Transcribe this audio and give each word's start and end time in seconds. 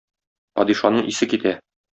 Падишаның 0.59 1.07
исе 1.13 1.31
китә. 1.35 1.57